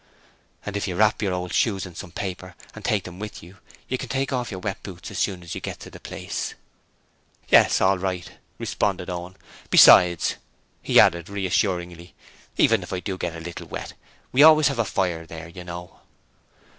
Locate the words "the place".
5.91-6.55